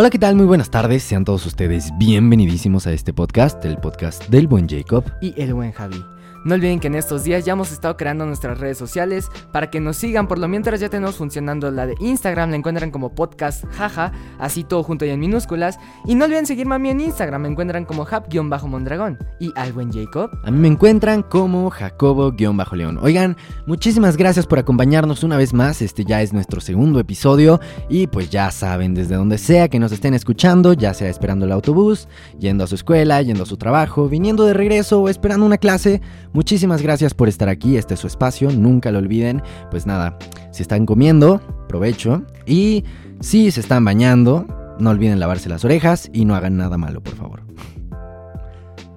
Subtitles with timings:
[0.00, 0.34] Hola, ¿qué tal?
[0.34, 1.02] Muy buenas tardes.
[1.02, 5.04] Sean todos ustedes bienvenidísimos a este podcast, el podcast del buen Jacob.
[5.20, 6.02] y el buen Javi.
[6.44, 9.78] No olviden que en estos días ya hemos estado creando nuestras redes sociales para que
[9.78, 10.26] nos sigan.
[10.26, 14.64] Por lo mientras ya tenemos funcionando la de Instagram, la encuentran como podcast jaja, así
[14.64, 15.78] todo junto y en minúsculas.
[16.06, 19.18] Y no olviden seguirme a mí en Instagram, me encuentran como hub-mondragón.
[19.38, 20.30] Y al buen Jacob.
[20.44, 22.98] A mí me encuentran como Jacobo-León.
[23.02, 23.36] Oigan,
[23.66, 25.82] muchísimas gracias por acompañarnos una vez más.
[25.82, 27.60] Este ya es nuestro segundo episodio.
[27.88, 31.52] Y pues ya saben, desde donde sea que nos estén escuchando, ya sea esperando el
[31.52, 35.58] autobús, yendo a su escuela, yendo a su trabajo, viniendo de regreso o esperando una
[35.58, 36.00] clase.
[36.32, 39.42] Muchísimas gracias por estar aquí, este es su espacio, nunca lo olviden.
[39.70, 40.16] Pues nada,
[40.52, 42.24] si están comiendo, provecho.
[42.46, 42.84] Y
[43.20, 44.46] si se están bañando,
[44.78, 47.42] no olviden lavarse las orejas y no hagan nada malo, por favor.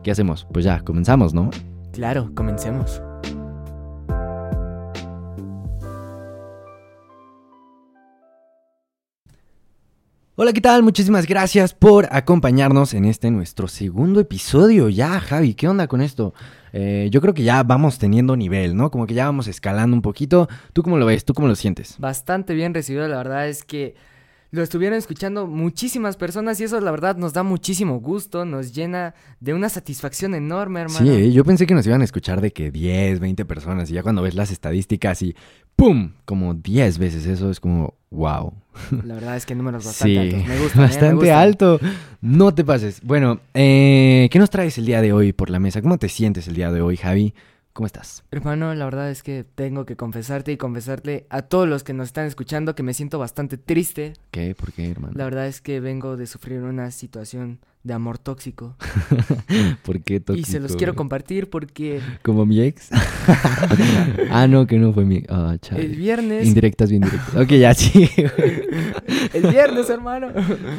[0.03, 0.45] ¿Qué hacemos?
[0.51, 1.49] Pues ya, comenzamos, ¿no?
[1.91, 3.01] Claro, comencemos.
[10.43, 10.83] Hola, ¿qué tal?
[10.83, 14.89] Muchísimas gracias por acompañarnos en este nuestro segundo episodio.
[14.89, 16.33] Ya, Javi, ¿qué onda con esto?
[16.73, 18.91] Eh, yo creo que ya vamos teniendo nivel, ¿no?
[18.91, 20.49] Como que ya vamos escalando un poquito.
[20.73, 21.23] ¿Tú cómo lo ves?
[21.23, 21.95] ¿Tú cómo lo sientes?
[21.97, 23.95] Bastante bien recibido, la verdad es que
[24.53, 29.15] lo estuvieron escuchando muchísimas personas y eso la verdad nos da muchísimo gusto, nos llena
[29.39, 31.03] de una satisfacción enorme, hermano.
[31.03, 34.03] Sí, yo pensé que nos iban a escuchar de que 10, 20 personas y ya
[34.03, 35.35] cuando ves las estadísticas y
[35.75, 36.11] ¡pum!
[36.25, 38.53] Como 10 veces eso es como wow.
[39.03, 40.47] La verdad es que números bastante Sí, altos.
[40.47, 40.75] Me gustan, ¿eh?
[40.75, 41.37] Me bastante gustan.
[41.39, 41.79] alto.
[42.21, 43.01] No te pases.
[43.01, 45.81] Bueno, eh, ¿qué nos traes el día de hoy por la mesa?
[45.81, 47.33] ¿Cómo te sientes el día de hoy, Javi?
[47.73, 48.23] ¿Cómo estás?
[48.29, 52.09] Hermano, la verdad es que tengo que confesarte y confesarle a todos los que nos
[52.09, 54.13] están escuchando que me siento bastante triste.
[54.29, 54.53] ¿Qué?
[54.53, 55.15] ¿Por qué, hermano?
[55.17, 58.75] La verdad es que vengo de sufrir una situación de amor tóxico.
[59.83, 62.89] ¿Por qué y se los tóxico, quiero compartir porque ¿Como mi ex?
[64.29, 65.23] ah, no, que no fue mi...
[65.27, 65.85] Ah, chale.
[65.85, 66.45] el viernes...
[66.45, 67.35] Indirectas, bien directas.
[67.35, 68.07] Ok, ya sí.
[69.33, 70.27] el viernes, hermano.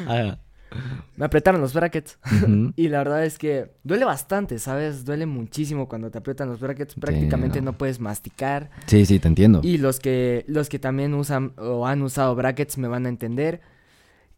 [0.07, 0.39] Ah,
[1.17, 2.19] Me apretaron los brackets.
[2.77, 5.05] Y la verdad es que duele bastante, ¿sabes?
[5.05, 6.95] Duele muchísimo cuando te aprietan los brackets.
[6.95, 7.73] Prácticamente no.
[7.73, 8.71] no puedes masticar.
[8.87, 9.61] Sí, sí, te entiendo.
[9.63, 13.61] Y los que, los que también usan o han usado brackets me van a entender.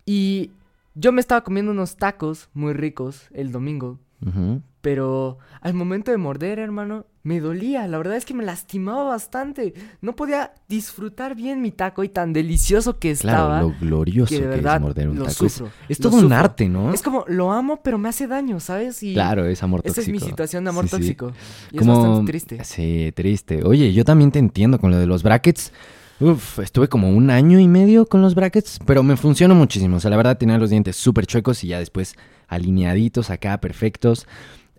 [0.05, 0.51] Y
[0.95, 3.99] yo me estaba comiendo unos tacos muy ricos el domingo.
[4.81, 7.89] Pero al momento de morder, hermano, me dolía.
[7.89, 9.75] La verdad es que me lastimaba bastante.
[10.01, 13.59] No podía disfrutar bien mi taco y tan delicioso que estaba.
[13.61, 15.47] Claro, lo glorioso que que, de verdad es morder un lo taco.
[15.47, 15.71] Es- sufro.
[15.89, 16.95] Es, todo un arte, ¿no?
[16.95, 19.03] Es como, lo amo, pero me hace daño, ¿sabes?
[19.03, 20.17] Y Claro, es amor esa tóxico.
[20.17, 20.97] es mi situación de amor Sí, sí.
[20.97, 21.33] tóxico.
[21.73, 22.65] Y Como- es bastante triste.
[22.65, 23.65] Sí, triste.
[23.65, 25.73] Oye, yo también te entiendo con lo de los brackets.
[26.21, 29.97] Uf, estuve como un año y medio con los brackets, pero me funcionó muchísimo.
[29.97, 32.15] O sea, la verdad tenía los dientes súper chuecos y ya después
[32.49, 34.27] alineaditos acá, perfectos.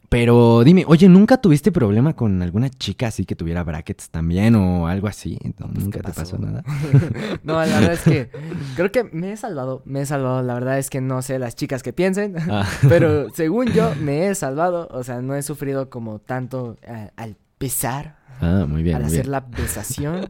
[0.10, 4.88] Pero dime, oye, ¿nunca tuviste problema con alguna chica así que tuviera brackets también o
[4.88, 5.38] algo así?
[5.58, 6.64] pues, ¿Nunca ¿qué te pasó nada?
[7.44, 8.30] No, la verdad es que
[8.78, 9.82] creo que me he salvado.
[9.86, 10.42] Me he salvado.
[10.44, 12.36] La verdad es que no sé las chicas que piensen.
[12.50, 12.66] Ah.
[12.88, 14.88] Pero según yo, me he salvado.
[14.92, 18.96] O sea, no he sufrido como tanto eh, al pesar, Ah, muy bien.
[18.96, 19.32] al muy hacer bien.
[19.32, 20.28] la besación.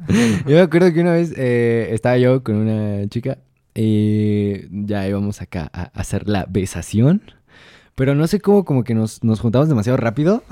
[0.47, 3.37] Yo me acuerdo que una vez eh, estaba yo con una chica
[3.75, 7.21] y ya íbamos acá a hacer la besación.
[7.97, 10.43] Pero no sé cómo, como que nos, nos juntamos demasiado rápido.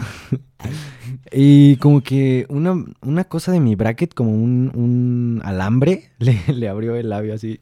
[1.31, 6.67] y como que una, una cosa de mi bracket, como un, un alambre, le, le
[6.67, 7.59] abrió el labio así.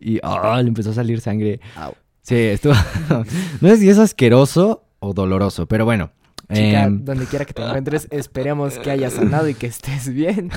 [0.00, 1.60] Y ah, le empezó a salir sangre.
[1.76, 1.92] Au.
[2.22, 2.72] Sí, estuvo.
[3.60, 6.10] no sé si es asqueroso o doloroso, pero bueno.
[6.50, 10.50] Chica, em, donde quiera que te encuentres, esperemos que hayas sanado y que estés bien.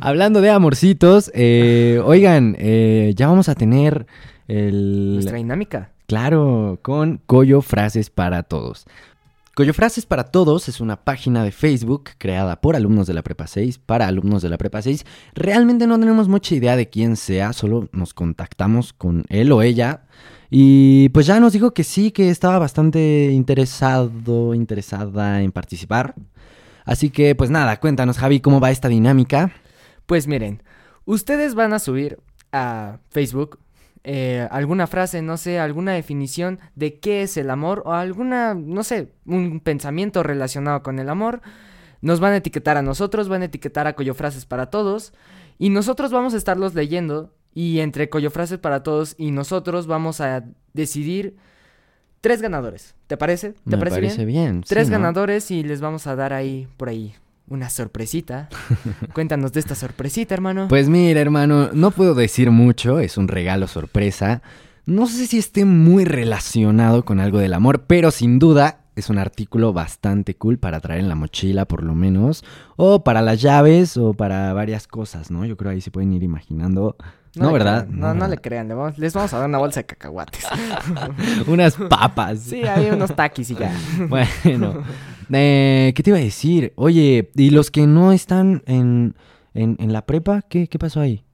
[0.00, 4.06] Hablando de amorcitos, eh, oigan, eh, ya vamos a tener
[4.48, 5.14] el...
[5.14, 5.92] Nuestra dinámica.
[6.06, 8.86] Claro, con Coyo Frases para Todos.
[9.56, 13.48] Coyo Frases para Todos es una página de Facebook creada por alumnos de la Prepa
[13.48, 15.04] 6 para alumnos de la Prepa 6.
[15.34, 20.04] Realmente no tenemos mucha idea de quién sea, solo nos contactamos con él o ella.
[20.48, 26.14] Y pues ya nos dijo que sí, que estaba bastante interesado, interesada en participar.
[26.84, 29.52] Así que pues nada, cuéntanos Javi, ¿cómo va esta dinámica?
[30.04, 30.62] Pues miren,
[31.04, 32.20] ustedes van a subir
[32.52, 33.58] a Facebook
[34.04, 38.82] eh, alguna frase, no sé, alguna definición de qué es el amor o alguna, no
[38.84, 41.40] sé, un pensamiento relacionado con el amor.
[42.02, 45.12] Nos van a etiquetar a nosotros, van a etiquetar a Coyofrases para todos
[45.58, 50.44] y nosotros vamos a estarlos leyendo y entre Coyofrases para todos y nosotros vamos a
[50.74, 51.36] decidir
[52.20, 52.94] tres ganadores.
[53.06, 53.52] ¿Te parece?
[53.52, 54.44] ¿Te Me parece, parece bien?
[54.52, 54.62] bien.
[54.62, 54.92] sí, Tres ¿no?
[54.98, 57.14] ganadores y les vamos a dar ahí, por ahí,
[57.48, 58.48] una sorpresita.
[59.14, 60.66] Cuéntanos de esta sorpresita, hermano.
[60.68, 64.42] Pues mira, hermano, no puedo decir mucho, es un regalo sorpresa.
[64.84, 69.18] No sé si esté muy relacionado con algo del amor, pero sin duda es un
[69.18, 72.44] artículo bastante cool para traer en la mochila, por lo menos.
[72.76, 75.44] O para las llaves o para varias cosas, ¿no?
[75.44, 76.96] Yo creo ahí se pueden ir imaginando.
[77.36, 77.86] No, le ¿verdad?
[77.86, 78.68] crean, No, no, le crean.
[78.68, 80.44] le vamos- les vamos a dar una bolsa de cacahuates.
[81.46, 82.40] Unas papas.
[82.40, 83.72] sí, hay unos taquis y ya.
[84.08, 84.82] Bueno,
[85.32, 86.72] eh, ¿qué te iba a decir?
[86.76, 89.14] Oye, ¿y los que no están en,
[89.54, 90.42] en, en la prepa?
[90.48, 91.24] ¿Qué, ¿Qué pasó ahí?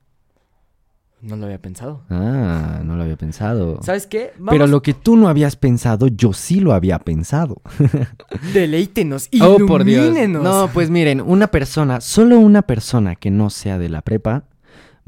[1.21, 2.03] No lo había pensado.
[2.11, 3.79] Ah, no lo había pensado.
[3.83, 4.33] ¿Sabes qué?
[4.39, 7.63] Vamos, Pero lo que tú no habías pensado, yo sí lo había pensado.
[8.55, 10.05] deleítenos, Oh, por Dios.
[10.07, 10.43] ilumínenos.
[10.43, 14.45] No, pues miren, una persona, solo una persona que no sea de la prepa,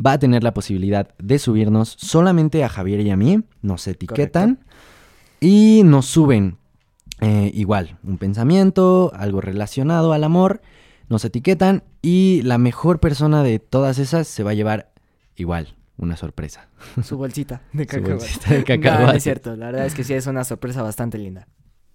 [0.05, 3.43] va a tener la posibilidad de subirnos solamente a Javier y a mí.
[3.63, 4.65] Nos etiquetan
[5.41, 6.59] y nos suben
[7.21, 10.63] eh, igual un pensamiento, algo relacionado al amor.
[11.09, 14.93] Nos etiquetan y la mejor persona de todas esas se va a llevar
[15.37, 16.69] igual una sorpresa.
[17.03, 18.15] Su bolsita de Su cacahuate.
[18.15, 19.17] bolsita de No, no cacahuate.
[19.19, 19.57] es cierto.
[19.57, 21.47] La verdad es que sí es una sorpresa bastante linda.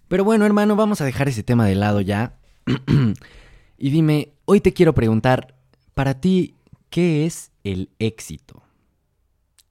[0.07, 2.40] Pero bueno, hermano, vamos a dejar ese tema de lado ya.
[3.78, 5.56] y dime, hoy te quiero preguntar,
[5.94, 6.56] para ti,
[6.90, 8.63] ¿qué es el éxito?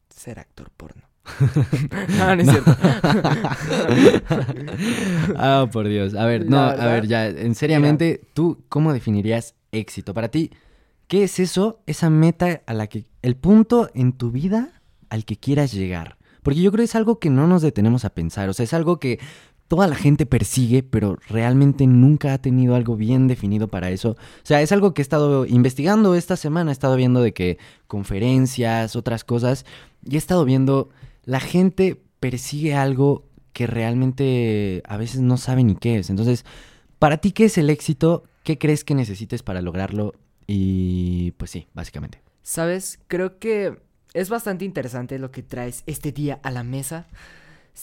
[0.08, 1.08] Ser actor porno.
[2.18, 2.76] no, no es cierto.
[5.36, 6.14] Ah, por Dios.
[6.14, 10.14] A ver, no, a ver, ya, en seriamente, ¿tú cómo definirías éxito?
[10.14, 10.50] Para ti,
[11.06, 11.80] ¿qué es eso?
[11.86, 14.80] Esa meta a la que, el punto en tu vida
[15.10, 16.16] al que quieras llegar.
[16.42, 18.48] Porque yo creo que es algo que no nos detenemos a pensar.
[18.48, 19.18] O sea, es algo que
[19.68, 24.12] toda la gente persigue, pero realmente nunca ha tenido algo bien definido para eso.
[24.12, 26.70] O sea, es algo que he estado investigando esta semana.
[26.70, 29.66] He estado viendo de que conferencias, otras cosas.
[30.04, 30.88] Y he estado viendo,
[31.24, 36.08] la gente persigue algo que realmente a veces no sabe ni qué es.
[36.10, 36.44] Entonces,
[36.98, 38.24] para ti, ¿qué es el éxito?
[38.44, 40.14] ¿Qué crees que necesites para lograrlo?
[40.46, 42.22] Y pues sí, básicamente.
[42.42, 42.98] ¿Sabes?
[43.06, 43.78] Creo que
[44.14, 47.06] es bastante interesante lo que traes este día a la mesa.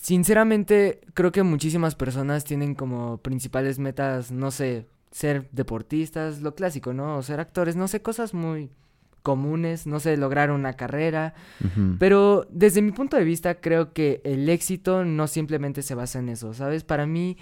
[0.01, 6.93] Sinceramente, creo que muchísimas personas tienen como principales metas, no sé, ser deportistas, lo clásico,
[6.93, 7.17] ¿no?
[7.17, 8.69] O ser actores, no sé, cosas muy
[9.21, 11.33] comunes, no sé, lograr una carrera.
[11.97, 16.27] Pero desde mi punto de vista, creo que el éxito no simplemente se basa en
[16.27, 16.83] eso, ¿sabes?
[16.83, 17.37] Para mí,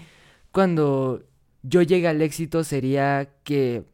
[0.52, 1.24] cuando
[1.64, 3.84] yo llegue al éxito sería que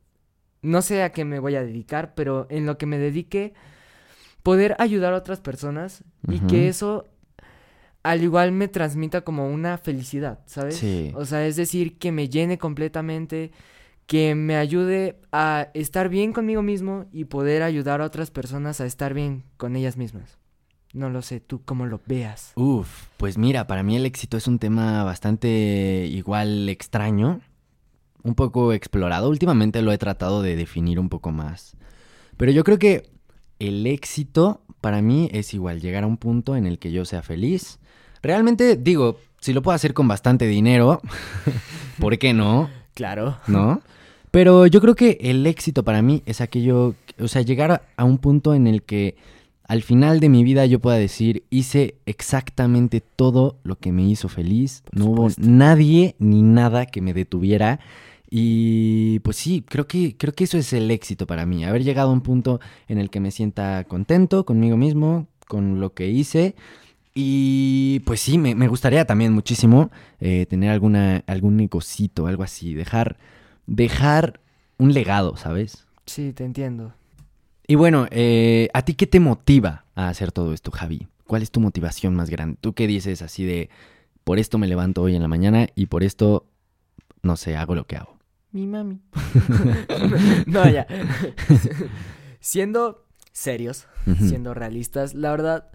[0.61, 3.55] no sé a qué me voy a dedicar, pero en lo que me dedique,
[4.43, 7.07] poder ayudar a otras personas y que eso
[8.03, 10.77] al igual me transmita como una felicidad, ¿sabes?
[10.77, 11.13] Sí.
[11.15, 13.53] O sea, es decir, que me llene completamente,
[14.07, 18.87] que me ayude a estar bien conmigo mismo y poder ayudar a otras personas a
[18.87, 20.39] estar bien con ellas mismas.
[20.93, 22.53] No lo sé, tú cómo lo veas.
[22.57, 27.41] Uf, pues mira, para mí el éxito es un tema bastante igual extraño,
[28.25, 29.29] un poco explorado.
[29.29, 31.77] Últimamente lo he tratado de definir un poco más.
[32.37, 33.09] Pero yo creo que
[33.61, 37.23] el éxito para mí es igual llegar a un punto en el que yo sea
[37.23, 37.79] feliz.
[38.23, 41.01] Realmente digo, si lo puedo hacer con bastante dinero,
[41.99, 42.71] ¿por qué no?
[42.95, 43.39] Claro.
[43.47, 43.81] ¿no?
[44.31, 48.19] Pero yo creo que el éxito para mí es aquello, o sea, llegar a, un
[48.19, 49.17] punto en el que
[49.65, 54.29] al final de mi vida yo pueda decir, hice exactamente todo lo que me hizo
[54.29, 57.81] feliz, no hubo nadie ni nada que me detuviera.
[58.33, 62.11] Y pues sí, creo que, creo que eso es el éxito para mí, haber llegado
[62.11, 66.55] a un punto en el que me sienta contento conmigo mismo, con lo que hice.
[67.15, 69.91] Y pues sí, me, me gustaría también muchísimo
[70.21, 73.19] eh, tener alguna, algún negocito, algo así, dejar,
[73.67, 74.41] dejar
[74.79, 75.87] un legado, ¿sabes?
[76.07, 76.95] Sí, te entiendo.
[77.67, 81.09] Y bueno, eh, ¿a ti qué te motiva a hacer todo esto, Javi?
[81.27, 82.59] ¿Cuál es tu motivación más grande?
[82.61, 83.71] ¿Tú qué dices así de,
[84.25, 86.47] por esto me levanto hoy en la mañana y por esto,
[87.23, 88.17] no sé, hago lo que hago?
[88.53, 89.01] Mi mami.
[90.47, 90.87] no, ya.
[92.41, 93.87] siendo serios,
[94.19, 95.71] siendo realistas, la verdad,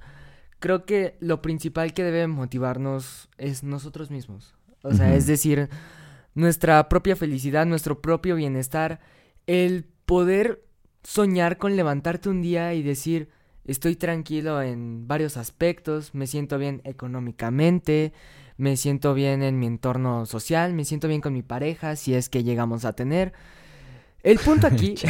[0.65, 4.55] creo que lo principal que debe motivarnos es nosotros mismos.
[4.81, 5.69] O sea, es decir,
[6.33, 8.99] nuestra propia felicidad, nuestro propio bienestar,
[9.45, 10.65] el poder
[11.03, 13.29] soñar con levantarte un día y decir,
[13.63, 18.11] estoy tranquilo en varios aspectos, me siento bien económicamente,
[18.57, 22.27] me siento bien en mi entorno social, me siento bien con mi pareja, si es
[22.27, 23.33] que llegamos a tener.
[24.25, 24.95] El punto aquí...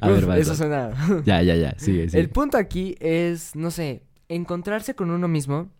[0.00, 0.90] A ver, Uf, vas, eso suena...
[1.24, 2.20] Ya, ya, ya, sigue, sigue.
[2.20, 5.70] El punto aquí es, no sé, encontrarse con uno mismo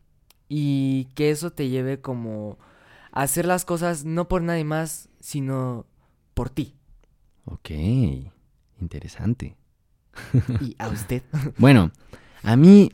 [0.48, 2.58] y que eso te lleve como
[3.12, 5.86] a hacer las cosas no por nadie más, sino
[6.32, 6.74] por ti
[7.44, 7.70] Ok,
[8.80, 9.56] interesante.
[10.60, 11.22] y a usted.
[11.58, 11.92] Bueno,
[12.42, 12.90] a mí,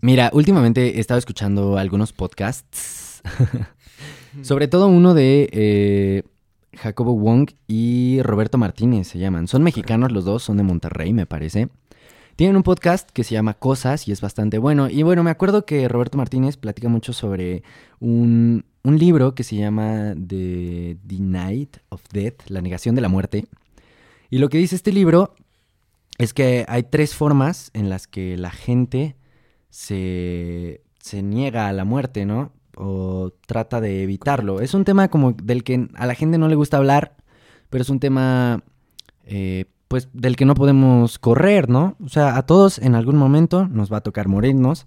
[0.00, 3.20] mira, últimamente he estado escuchando algunos podcasts,
[4.42, 6.22] sobre todo uno de eh,
[6.72, 9.48] Jacobo Wong y Roberto Martínez se llaman.
[9.48, 11.68] Son mexicanos los dos, son de Monterrey, me parece.
[12.36, 14.88] Tienen un podcast que se llama Cosas y es bastante bueno.
[14.88, 17.64] Y bueno, me acuerdo que Roberto Martínez platica mucho sobre
[17.98, 23.08] un, un libro que se llama The, The Night of Death, La negación de la
[23.08, 23.46] muerte.
[24.30, 25.34] Y lo que dice este libro
[26.18, 29.16] es que hay tres formas en las que la gente
[29.70, 32.52] se, se niega a la muerte, ¿no?
[32.80, 34.60] O trata de evitarlo.
[34.60, 37.16] Es un tema como del que a la gente no le gusta hablar,
[37.70, 38.62] pero es un tema,
[39.24, 41.96] eh, pues, del que no podemos correr, ¿no?
[42.04, 44.86] O sea, a todos en algún momento nos va a tocar morirnos.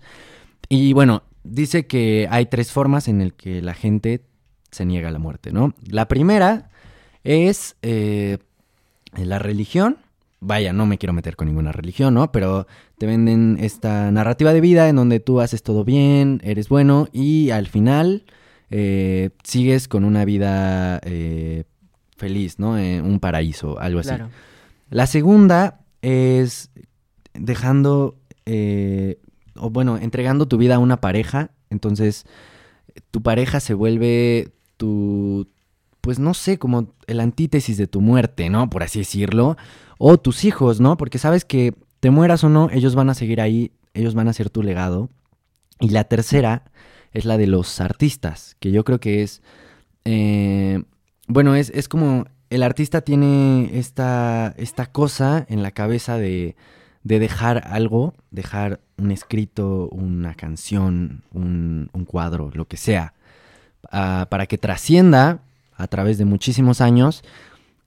[0.70, 4.24] Y bueno, dice que hay tres formas en las que la gente
[4.72, 5.74] se niega a la muerte, ¿no?
[5.86, 6.70] La primera
[7.24, 8.38] es eh,
[9.14, 9.98] la religión.
[10.44, 12.32] Vaya, no me quiero meter con ninguna religión, ¿no?
[12.32, 12.66] Pero
[12.98, 17.52] te venden esta narrativa de vida en donde tú haces todo bien, eres bueno y
[17.52, 18.26] al final
[18.72, 21.66] eh, sigues con una vida eh,
[22.18, 22.72] feliz, ¿no?
[22.72, 24.16] un paraíso, algo así.
[24.90, 26.72] La segunda es
[27.34, 28.18] dejando
[29.56, 32.26] o bueno, entregando tu vida a una pareja, entonces
[33.12, 35.48] tu pareja se vuelve tu,
[36.12, 38.70] pues no sé, como el antítesis de tu muerte, ¿no?
[38.70, 39.56] Por así decirlo.
[39.98, 40.98] O tus hijos, ¿no?
[40.98, 44.34] Porque sabes que te mueras o no, ellos van a seguir ahí, ellos van a
[44.34, 45.10] ser tu legado.
[45.80, 46.66] Y la tercera
[47.14, 49.42] es la de los artistas, que yo creo que es,
[50.04, 50.84] eh,
[51.28, 56.58] bueno, es, es como el artista tiene esta, esta cosa en la cabeza de
[57.04, 63.14] de dejar algo, dejar un escrito, una canción, un, cuadro, lo que sea,
[63.92, 65.40] ah, para que trascienda
[65.82, 67.24] a través de muchísimos años.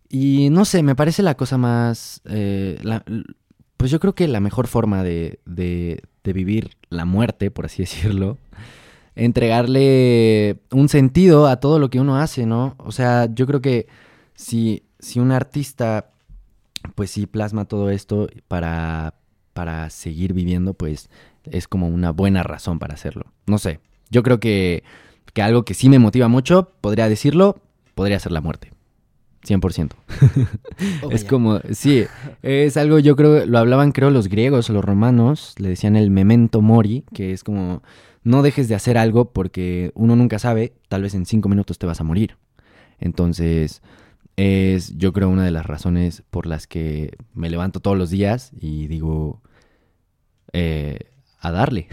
[0.09, 2.21] Y no sé, me parece la cosa más...
[2.25, 2.81] Eh,
[3.77, 7.83] pues yo creo que la mejor forma de, de, de vivir la muerte, por así
[7.83, 8.39] decirlo,
[9.15, 12.75] entregarle un sentido a todo lo que uno hace, ¿no?
[12.79, 13.87] O sea, yo creo que
[14.35, 16.11] si, si un artista
[16.95, 19.15] pues sí plasma todo esto para,
[19.53, 21.09] para seguir viviendo, pues
[21.45, 23.27] es como una buena razón para hacerlo.
[23.47, 24.85] No sé, yo creo que,
[25.33, 27.61] que algo que sí me motiva mucho, podría decirlo,
[27.95, 28.73] podría ser la muerte.
[29.45, 29.91] 100%.
[31.11, 32.07] es como, sí,
[32.43, 36.11] es algo, yo creo, lo hablaban creo los griegos o los romanos, le decían el
[36.11, 37.83] memento mori, que es como,
[38.23, 41.87] no dejes de hacer algo porque uno nunca sabe, tal vez en cinco minutos te
[41.87, 42.39] vas a morir.
[42.99, 43.83] Entonces,
[44.37, 48.51] es yo creo una de las razones por las que me levanto todos los días
[48.59, 49.43] y digo
[50.53, 51.89] eh, a darle.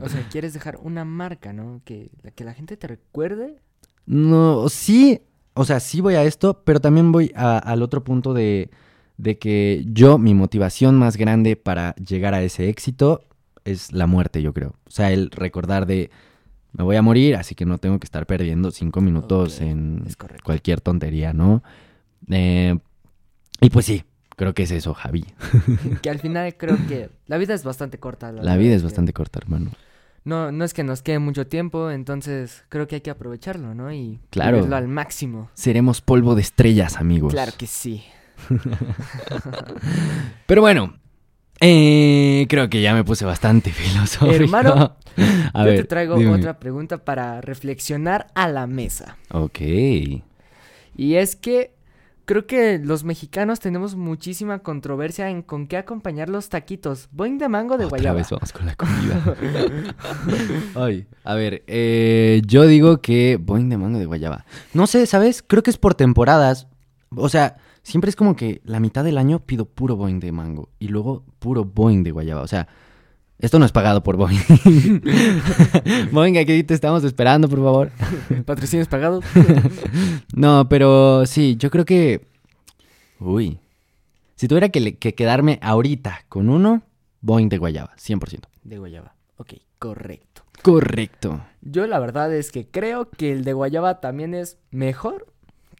[0.00, 1.80] o sea, quieres dejar una marca, ¿no?
[1.84, 3.56] Que, que la gente te recuerde.
[4.10, 5.20] No, sí,
[5.54, 8.68] o sea, sí voy a esto, pero también voy al otro punto de,
[9.18, 13.22] de que yo, mi motivación más grande para llegar a ese éxito
[13.64, 14.74] es la muerte, yo creo.
[14.88, 16.10] O sea, el recordar de
[16.72, 20.04] me voy a morir, así que no tengo que estar perdiendo cinco minutos en
[20.42, 21.62] cualquier tontería, ¿no?
[22.28, 22.76] Eh,
[23.60, 24.02] y pues sí,
[24.34, 25.24] creo que es eso, Javi.
[26.02, 28.32] que al final creo que la vida es bastante corta.
[28.32, 29.70] La, vida es bastante corta, hermano.
[30.24, 33.92] No, no es que nos quede mucho tiempo, entonces creo que hay que aprovecharlo, ¿no?
[33.92, 35.50] Y claro, vivirlo al máximo.
[35.54, 37.32] Seremos polvo de estrellas, amigos.
[37.32, 38.04] Claro que sí.
[40.46, 40.94] Pero bueno,
[41.60, 44.34] eh, creo que ya me puse bastante filosófico.
[44.34, 49.16] Hermano, yo te traigo otra pregunta para reflexionar a la mesa.
[49.30, 49.60] Ok.
[50.96, 51.72] Y es que
[52.30, 57.08] creo que los mexicanos tenemos muchísima controversia en con qué acompañar los taquitos.
[57.10, 58.18] Boing de mango de Otra guayaba.
[58.18, 59.36] vez vamos con la comida.
[60.76, 64.44] Ay, a ver, eh, yo digo que boing de mango de guayaba.
[64.74, 65.42] No sé, ¿sabes?
[65.44, 66.68] Creo que es por temporadas.
[67.16, 70.68] O sea, siempre es como que la mitad del año pido puro Boeing de mango
[70.78, 72.42] y luego puro Boeing de guayaba.
[72.42, 72.68] O sea,
[73.40, 74.40] esto no es pagado por Boeing.
[76.12, 77.90] Boeing, aquí te estamos esperando, por favor.
[78.44, 79.24] ¿Patrocinios pagados?
[80.34, 82.26] no, pero sí, yo creo que...
[83.18, 83.58] Uy.
[84.36, 86.82] Si tuviera que, que quedarme ahorita con uno,
[87.20, 88.40] Boeing de guayaba, 100%.
[88.64, 89.14] De guayaba.
[89.36, 90.42] Ok, correcto.
[90.62, 91.40] Correcto.
[91.62, 95.26] Yo la verdad es que creo que el de guayaba también es mejor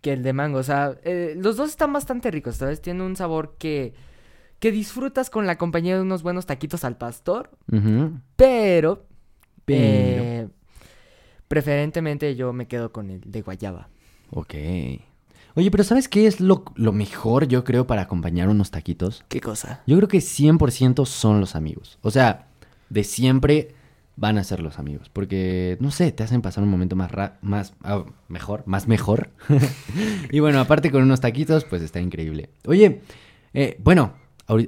[0.00, 0.58] que el de mango.
[0.58, 2.80] O sea, eh, los dos están bastante ricos, ¿sabes?
[2.80, 3.94] Tienen un sabor que,
[4.60, 7.50] que disfrutas con la compañía de unos buenos taquitos al pastor.
[8.36, 9.06] Pero...
[9.72, 10.48] Eh,
[11.46, 13.88] preferentemente yo me quedo con el de guayaba.
[14.30, 14.54] Ok.
[15.54, 19.24] Oye, pero ¿sabes qué es lo, lo, mejor, yo creo, para acompañar unos taquitos?
[19.28, 19.82] ¿Qué cosa?
[19.86, 21.98] Yo creo que 100% son los amigos.
[22.02, 22.48] O sea,
[22.88, 23.74] de siempre
[24.16, 25.08] van a ser los amigos.
[25.08, 29.30] Porque, no sé, te hacen pasar un momento más, más ah, mejor, más mejor.
[30.30, 32.50] y bueno, aparte con unos taquitos, pues está increíble.
[32.66, 33.00] Oye,
[33.54, 34.14] eh, bueno,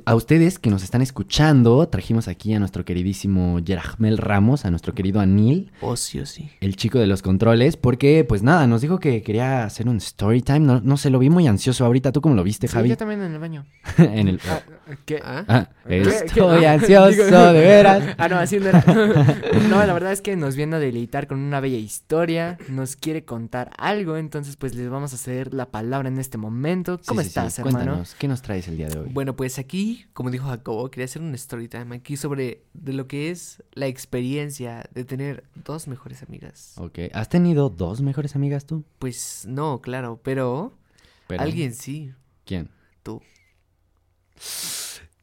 [0.04, 4.94] a ustedes que nos están escuchando, trajimos aquí a nuestro queridísimo Yerahmel Ramos, a nuestro
[4.94, 6.50] querido Anil, Oh, sí, oh, sí.
[6.60, 10.42] el chico de los controles, porque pues nada, nos dijo que quería hacer un story
[10.42, 10.60] time.
[10.60, 12.12] No, no sé, lo vi muy ansioso ahorita.
[12.12, 12.90] ¿Tú cómo lo viste, Sí, Javi?
[12.90, 13.64] yo también en el baño.
[13.98, 14.40] en el...
[14.48, 14.60] Ah,
[15.04, 15.20] ¿Qué?
[15.24, 16.00] Ah, Ah, ¿Qué?
[16.02, 16.66] estoy ¿Qué?
[16.68, 18.04] ansioso, Digo- de veras.
[18.18, 18.84] Ah, no, así no era.
[19.68, 23.24] No, la verdad es que nos viene a deleitar con una bella historia, nos quiere
[23.24, 27.00] contar algo, entonces pues les vamos a ceder la palabra en este momento.
[27.06, 27.76] ¿Cómo Sí, sí, sí, estás, hermano?
[27.78, 29.08] Cuéntanos, ¿qué nos traes el día de hoy?
[29.10, 29.71] Bueno, pues aquí,
[30.12, 33.86] como dijo Jacobo, quería hacer un story time aquí sobre de lo que es la
[33.86, 36.74] experiencia de tener dos mejores amigas.
[36.76, 38.84] Ok, ¿has tenido dos mejores amigas tú?
[38.98, 40.72] Pues no, claro, pero,
[41.26, 42.12] Pero- alguien sí,
[42.44, 42.68] ¿Quién?
[43.02, 43.22] tú.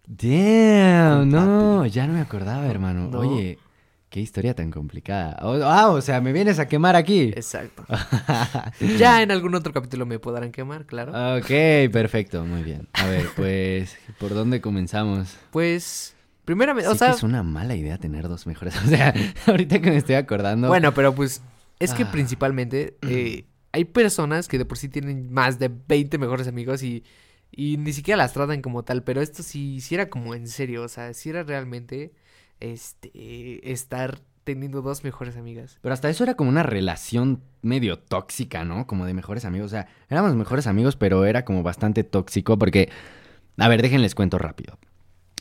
[0.08, 3.10] Damn, no, ya no me acordaba, hermano.
[3.10, 3.20] No.
[3.20, 3.60] Oye,
[4.10, 5.38] qué historia tan complicada.
[5.64, 7.32] Ah, o sea, me vienes a quemar aquí.
[7.36, 7.86] Exacto.
[8.98, 11.12] ya en algún otro capítulo me podrán quemar, claro.
[11.38, 12.88] ok, perfecto, muy bien.
[12.94, 15.38] A ver, pues, ¿por dónde comenzamos?
[15.52, 18.76] Pues, primeramente, o sea, que es una mala idea tener dos mejores.
[18.86, 19.14] O sea,
[19.48, 20.68] ahorita que me estoy acordando.
[20.68, 21.42] bueno, pero pues,
[21.80, 22.12] es que Ah.
[22.12, 27.04] principalmente eh, hay personas que de por sí tienen más de 20 mejores amigos y,
[27.52, 30.82] y ni siquiera las tratan como tal, pero esto sí, sí era como en serio,
[30.84, 32.12] o sea, sí era realmente
[32.60, 35.78] este estar teniendo dos mejores amigas.
[35.82, 38.88] Pero hasta eso era como una relación medio tóxica, ¿no?
[38.88, 39.68] Como de mejores amigos.
[39.68, 42.90] O sea, éramos mejores amigos, pero era como bastante tóxico porque...
[43.58, 44.80] A ver, déjenles cuento rápido.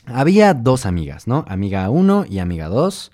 [0.05, 1.45] Había dos amigas, ¿no?
[1.47, 3.11] Amiga 1 y amiga 2.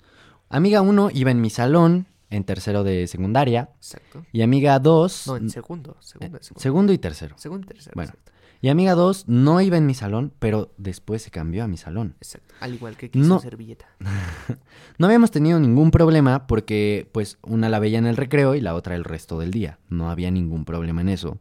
[0.48, 3.70] Amiga 1 iba en mi salón en tercero de secundaria.
[3.76, 4.24] Exacto.
[4.32, 5.26] Y amiga 2...
[5.28, 6.60] No, en segundo, segundo, segundo.
[6.60, 7.36] Segundo y tercero.
[7.38, 7.92] Segundo y tercero.
[7.94, 8.10] Bueno.
[8.10, 8.32] exacto.
[8.62, 12.14] Y amiga 2 no iba en mi salón, pero después se cambió a mi salón.
[12.20, 12.54] Exacto.
[12.60, 13.38] Al igual que quiso No.
[13.40, 13.86] servilleta.
[14.98, 18.74] No habíamos tenido ningún problema porque pues una la veía en el recreo y la
[18.74, 19.78] otra el resto del día.
[19.90, 21.38] No había ningún problema en eso.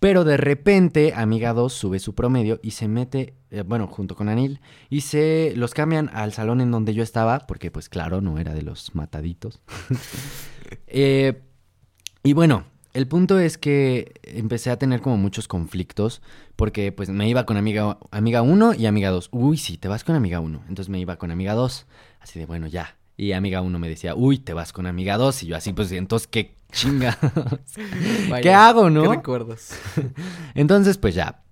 [0.00, 4.28] Pero de repente amiga 2 sube su promedio y se mete, eh, bueno, junto con
[4.28, 4.60] Anil,
[4.90, 8.54] y se los cambian al salón en donde yo estaba, porque pues claro, no era
[8.54, 9.60] de los mataditos.
[10.86, 11.40] Eh,
[12.22, 12.64] y bueno,
[12.98, 16.20] el punto es que empecé a tener como muchos conflictos
[16.56, 19.28] porque pues me iba con amiga amiga 1 y amiga 2.
[19.30, 20.64] Uy, sí, te vas con amiga 1.
[20.68, 21.86] Entonces me iba con amiga 2.
[22.18, 22.96] Así de, bueno, ya.
[23.16, 25.44] Y amiga 1 me decía, uy, te vas con amiga 2.
[25.44, 27.16] Y yo así, pues entonces, ¿qué chinga?
[28.42, 29.12] ¿Qué hago, ¿Qué no?
[29.12, 29.70] recuerdos?
[30.56, 31.44] Entonces, pues ya.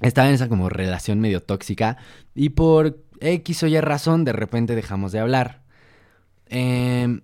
[0.00, 1.98] Estaba en esa como relación medio tóxica.
[2.34, 5.62] Y por X o Y razón, de repente dejamos de hablar.
[6.46, 7.20] Eh,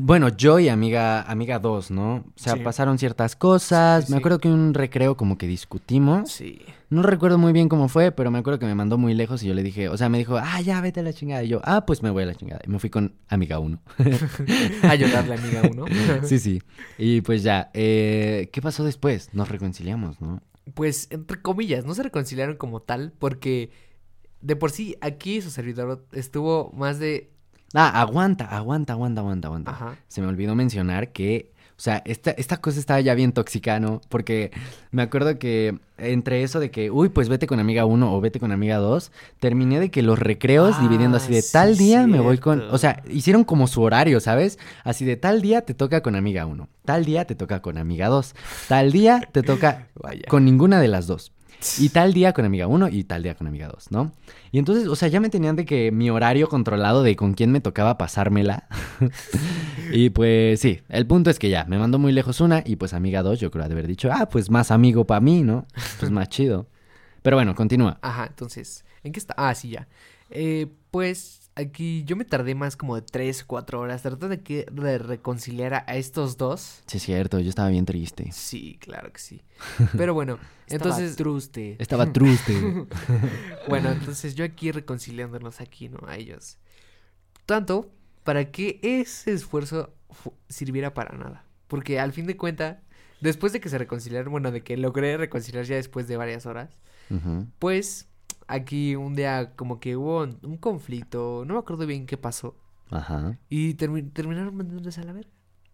[0.00, 2.14] bueno, yo y amiga, amiga 2, ¿no?
[2.16, 2.60] O sea, Sí.
[2.60, 4.06] pasaron ciertas cosas.
[4.06, 6.30] Sí, me acuerdo que un recreo como que discutimos.
[6.32, 6.60] Sí.
[6.90, 9.46] No recuerdo muy bien cómo fue, pero me acuerdo que me mandó muy lejos y
[9.46, 11.44] yo le dije, o sea, me dijo, ah, ya, vete a la chingada.
[11.44, 12.62] Y yo, ah, pues me voy a la chingada.
[12.66, 13.78] Y me fui con amiga 1.
[14.84, 15.84] A llorarle, amiga uno.
[16.24, 16.62] sí, sí.
[16.96, 19.34] Y pues ya, eh, ¿qué pasó después?
[19.34, 20.40] Nos reconciliamos, ¿no?
[20.72, 23.70] Pues, entre comillas, no se reconciliaron como tal, porque
[24.40, 27.30] de por sí aquí su servidor estuvo más de.
[27.74, 29.70] Ah, aguanta, aguanta, aguanta, aguanta, aguanta.
[29.72, 29.96] Ajá.
[30.08, 34.00] Se me olvidó mencionar que, o sea, esta, esta cosa estaba ya bien tóxica, ¿no?
[34.08, 34.50] Porque
[34.90, 38.40] me acuerdo que entre eso de que, uy, pues vete con amiga 1 o vete
[38.40, 42.06] con amiga 2, terminé de que los recreos Ah, dividiendo así de sí, tal día
[42.06, 44.58] me voy con, o sea, hicieron como su horario, ¿sabes?
[44.82, 48.08] Así de tal día te toca con amiga 1, tal día te toca con amiga
[48.08, 48.34] 2,
[48.68, 50.22] tal día te toca Vaya.
[50.28, 51.32] con ninguna de las dos.
[51.78, 54.12] Y tal día con amiga 1 y tal día con amiga 2, ¿no?
[54.52, 57.50] Y entonces, o sea, ya me tenían de que mi horario controlado de con quién
[57.50, 58.68] me tocaba pasármela.
[59.92, 62.94] y pues sí, el punto es que ya, me mandó muy lejos una y pues
[62.94, 65.66] amiga 2 yo creo de haber dicho, ah, pues más amigo para mí, ¿no?
[65.98, 66.68] Pues más chido.
[67.22, 67.98] Pero bueno, continúa.
[68.02, 69.34] Ajá, entonces, ¿en qué está?
[69.36, 69.88] Ah, sí, ya.
[70.30, 74.66] Eh, pues aquí yo me tardé más como de 3, 4 horas tratando de, que,
[74.70, 76.82] de reconciliar a, a estos dos.
[76.86, 78.30] Sí, es cierto, yo estaba bien triste.
[78.32, 79.42] Sí, claro que sí.
[79.96, 81.76] Pero bueno, entonces, truste.
[81.78, 82.54] Estaba triste.
[83.68, 85.98] bueno, entonces yo aquí reconciliándonos aquí, ¿no?
[86.06, 86.58] A ellos.
[87.46, 87.90] Tanto
[88.24, 91.44] para que ese esfuerzo fu- sirviera para nada.
[91.66, 92.78] Porque al fin de cuentas,
[93.20, 96.70] después de que se reconciliaron, bueno, de que logré reconciliar ya después de varias horas,
[97.58, 98.06] pues
[98.48, 102.56] aquí un día como que hubo un, conflicto, no me acuerdo bien qué pasó,
[102.90, 103.38] Ajá.
[103.48, 105.30] y termi- terminaron mandándose a la verga.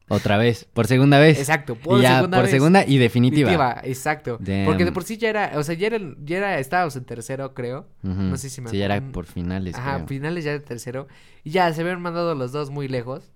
[0.09, 1.39] Otra vez, por segunda vez.
[1.39, 2.51] Exacto, por ya, segunda por vez.
[2.51, 3.51] segunda y definitiva.
[3.51, 4.37] Definitiva, exacto.
[4.39, 4.67] Damn.
[4.67, 7.55] Porque de por sí ya era, o sea, ya era, ya era, estábamos en tercero,
[7.55, 7.89] creo.
[8.03, 8.13] Ujú.
[8.21, 10.09] no sé si me Sí, ya era por finales, Ajá, creo.
[10.09, 11.09] finales ya de tercero.
[11.43, 13.33] Y ya se habían mandado los dos muy lejos.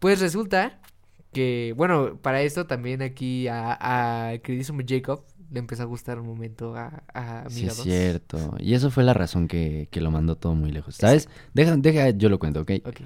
[0.00, 0.80] Pues resulta
[1.32, 3.78] que, bueno, para esto también aquí a,
[4.32, 5.24] a queridísimo Jacob
[5.54, 7.84] le empezó a gustar un momento a, a Sí, es 2.
[7.86, 8.54] cierto.
[8.58, 10.96] Y eso fue la razón que, que lo mandó todo muy lejos.
[10.96, 11.28] ¿Sabes?
[11.54, 12.72] Deja, deja, yo lo cuento, ¿ok?
[12.84, 13.00] Ok.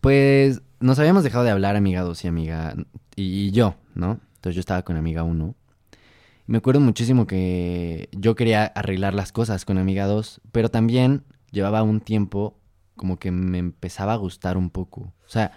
[0.00, 2.74] Pues nos habíamos dejado de hablar, amiga 2 y amiga.
[3.16, 4.20] Y, y yo, ¿no?
[4.36, 5.54] Entonces yo estaba con amiga 1.
[6.46, 11.82] me acuerdo muchísimo que yo quería arreglar las cosas con amiga 2, pero también llevaba
[11.82, 12.56] un tiempo
[12.96, 15.00] como que me empezaba a gustar un poco.
[15.26, 15.52] O sea,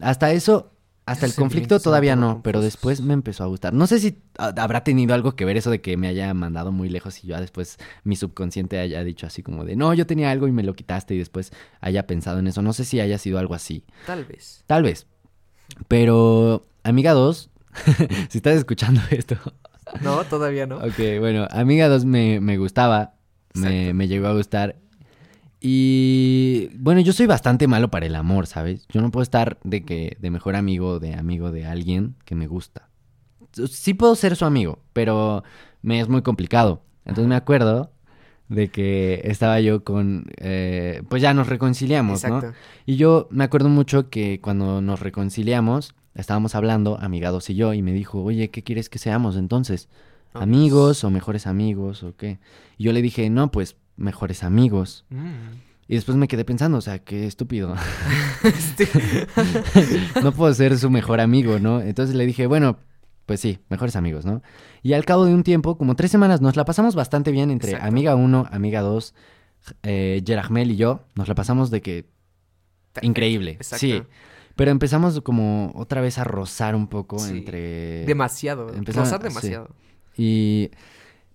[0.00, 0.71] hasta eso,
[1.04, 3.74] hasta el conflicto todavía no, pero después me empezó a gustar.
[3.74, 6.70] No sé si ah, habrá tenido algo que ver eso de que me haya mandado
[6.70, 10.30] muy lejos y ya después mi subconsciente haya dicho así como de, no, yo tenía
[10.30, 12.62] algo y me lo quitaste y después haya pensado en eso.
[12.62, 13.84] No sé si haya sido algo así.
[14.06, 14.62] Tal vez.
[14.66, 15.06] Tal vez.
[15.88, 17.50] Pero, amiga 2,
[18.28, 19.36] si estás escuchando esto,
[20.02, 20.76] No, todavía no.
[20.78, 23.14] ok, bueno, amiga 2 me, me gustaba,
[23.54, 24.76] me, me llegó a gustar.
[25.64, 28.84] Y bueno, yo soy bastante malo para el amor, ¿sabes?
[28.88, 32.48] Yo no puedo estar de que de mejor amigo, de amigo de alguien que me
[32.48, 32.88] gusta.
[33.70, 35.44] Sí puedo ser su amigo, pero
[35.80, 36.82] me es muy complicado.
[37.04, 37.92] Entonces me acuerdo
[38.48, 42.38] de que estaba yo con, eh, pues ya nos reconciliamos, ¿no?
[42.38, 42.58] Exacto.
[42.84, 47.82] Y yo me acuerdo mucho que cuando nos reconciliamos, estábamos hablando, amigados y yo, y
[47.82, 49.88] me dijo, oye, ¿qué quieres que seamos entonces?
[50.34, 50.42] Vamos.
[50.42, 52.40] ¿Amigos o mejores amigos o qué?
[52.78, 55.04] Y yo le dije, no, pues mejores amigos.
[55.10, 55.62] Mm.
[55.88, 57.74] Y después me quedé pensando, o sea, qué estúpido.
[60.22, 61.80] No puedo ser su mejor amigo, ¿no?
[61.80, 62.78] Entonces le dije, bueno,
[63.26, 64.42] pues sí, mejores amigos, ¿no?
[64.82, 67.72] Y al cabo de un tiempo, como tres semanas, nos la pasamos bastante bien entre
[67.72, 67.88] Exacto.
[67.88, 69.14] amiga 1, amiga 2,
[69.84, 71.00] eh, y yo.
[71.14, 72.06] Nos la pasamos de que
[73.02, 73.78] increíble, Exacto.
[73.80, 74.02] sí.
[74.54, 77.38] Pero empezamos como otra vez a rozar un poco Sí.
[77.38, 78.04] entre...
[78.04, 78.68] Demasiado.
[78.74, 79.28] Empezaron- Rozar sí.
[79.28, 79.68] demasiado.
[80.16, 80.70] Y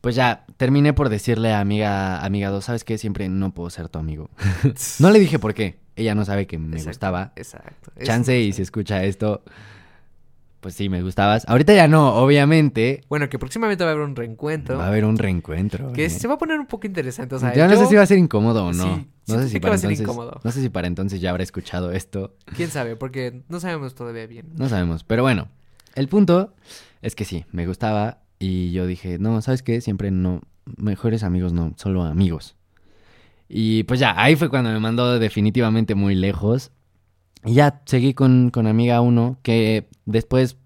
[0.07, 2.97] pues ya, terminé por decirle a amiga, amiga 2, ¿sabes qué?
[2.97, 4.29] Siempre no puedo ser tu amigo.
[4.99, 5.79] no le dije por qué.
[5.97, 7.33] Ella no sabe que me Exacto, gustaba.
[7.35, 7.91] Exacto.
[8.01, 9.43] Chance y si escucha esto,
[10.61, 11.43] pues sí, me gustabas.
[11.49, 13.03] Ahorita ya no, obviamente.
[13.09, 14.77] Bueno, que próximamente va a haber un reencuentro.
[14.77, 15.91] Va a haber un reencuentro.
[15.91, 16.09] Que ¿eh?
[16.09, 17.35] se va a poner un poco interesante.
[17.35, 18.95] O sea, yo no sé si va a ser incómodo o no.
[18.95, 20.05] Sí, no sé si que para va a ser entonces.
[20.05, 20.39] incómodo.
[20.41, 22.33] No sé si para entonces ya habrá escuchado esto.
[22.55, 24.53] Quién sabe, porque no sabemos todavía bien.
[24.55, 25.03] No sabemos.
[25.03, 25.49] Pero bueno,
[25.95, 26.53] el punto
[27.01, 28.19] es que sí, me gustaba.
[28.39, 29.81] Y yo dije, no, ¿sabes qué?
[29.81, 30.41] Siempre no.
[30.77, 32.55] Mejores amigos no, solo amigos.
[33.49, 36.71] Y pues ya, ahí fue cuando me mandó definitivamente muy lejos.
[37.45, 40.57] Y ya seguí con, con amiga 1, que después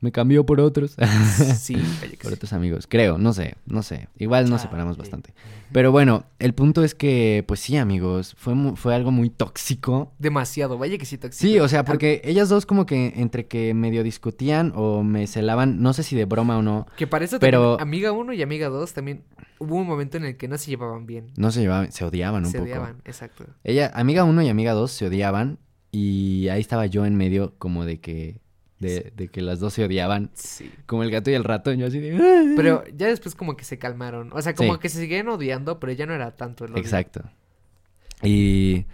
[0.00, 0.96] me cambió por otros.
[1.58, 1.76] Sí,
[2.22, 4.08] por otros amigos, creo, no sé, no sé.
[4.18, 5.02] Igual nos separamos Chale.
[5.08, 5.34] bastante.
[5.72, 10.12] Pero bueno, el punto es que, pues sí, amigos, fue, fue algo muy tóxico.
[10.18, 11.40] Demasiado, vaya que sí, tóxico.
[11.46, 15.26] Sí, o sea, Al- porque ellas dos como que entre que medio discutían o me
[15.26, 18.32] celaban, no sé si de broma o no, Que para eso pero- también, amiga 1
[18.32, 19.24] y amiga 2 también
[19.58, 21.32] hubo un momento en el que no se llevaban bien.
[21.36, 22.70] no se llevaban, se odiaban un se poco.
[22.70, 23.44] odiaban, exacto.
[23.64, 25.58] Ella, amiga 1 y amiga 2 se odiaban
[25.90, 28.40] y ahí estaba yo en medio como de que,
[28.78, 30.70] de, de que las dos se odiaban, Sí.
[30.86, 32.52] como el gato y el ratón, yo así de...
[32.56, 34.30] Pero ya después como que se calmaron.
[34.32, 34.80] O sea, como Sí.
[34.80, 36.80] que se seguían odiando, pero ya no era tanto el odio.
[36.82, 37.22] Exacto.
[38.22, 38.84] Y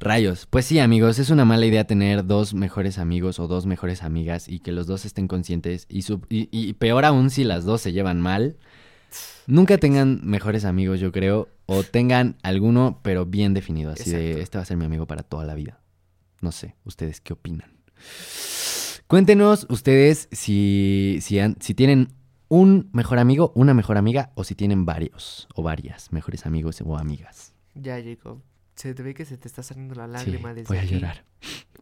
[0.00, 4.02] rayos, pues sí, amigos, es una mala idea tener dos mejores amigos o dos mejores
[4.02, 7.64] amigas y que los dos estén conscientes y, su- y, y peor aún si las
[7.64, 8.56] dos se llevan mal.
[9.46, 14.58] Nunca tengan mejores amigos, yo creo, o tengan alguno, pero bien definido, así de este
[14.58, 15.80] va a ser mi amigo para toda la vida.
[16.42, 17.72] No sé, ustedes qué opinan.
[19.08, 22.12] Cuéntenos ustedes si, si, han- si tienen
[22.48, 26.96] un mejor amigo, una mejor amiga, o si tienen varios o varias mejores amigos o
[26.98, 27.54] amigas.
[27.74, 28.42] Ya, Jacob.
[28.74, 30.94] Se te ve que se te está saliendo la Sí, lágrima desde voy a aquí.
[30.94, 31.24] llorar.